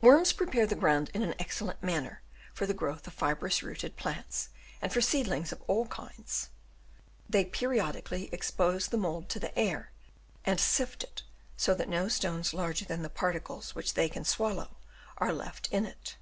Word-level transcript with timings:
Worms 0.00 0.32
prepare 0.32 0.66
the 0.66 0.74
ground 0.74 1.10
in 1.12 1.20
an 1.20 1.34
excellent 1.38 1.82
manner 1.82 2.22
for 2.54 2.64
the 2.64 2.72
growth 2.72 3.06
of 3.06 3.12
fibrous 3.12 3.62
rooted 3.62 3.94
plants 3.94 4.48
and 4.80 4.90
for 4.90 5.02
seedlings 5.02 5.52
of 5.52 5.60
all 5.66 5.84
kinds. 5.88 6.48
They 7.28 7.44
periodically 7.44 8.30
expose 8.32 8.86
the 8.88 8.96
mould 8.96 9.28
to 9.28 9.38
the 9.38 9.54
air, 9.54 9.90
and 10.46 10.58
sift 10.58 11.04
it 11.04 11.24
so 11.58 11.74
that 11.74 11.90
no 11.90 12.08
stones 12.08 12.54
larger 12.54 12.86
than 12.86 13.02
the 13.02 13.10
par 13.10 13.34
Chap. 13.34 13.42
VII. 13.42 13.46
CONCLUSION. 13.48 13.68
313 13.74 13.74
tides 13.74 13.74
which 13.74 13.94
they 13.96 14.08
can 14.08 14.24
swallow 14.24 14.76
are 15.18 15.34
left 15.34 15.68
in 15.70 15.84
it. 15.84 16.16